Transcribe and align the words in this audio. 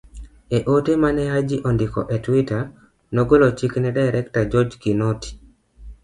E 0.57 0.59
ote 0.75 0.93
ma 1.01 1.09
ne 1.15 1.23
Haji 1.33 1.57
ondiko 1.69 2.01
e 2.15 2.17
twitter, 2.25 2.63
nogolo 3.15 3.47
chik 3.57 3.73
ne 3.79 3.89
Director 3.97 4.43
George 4.51 4.75
Kinoti 4.81 5.31